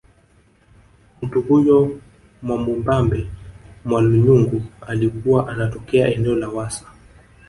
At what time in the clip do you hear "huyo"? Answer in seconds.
1.41-1.99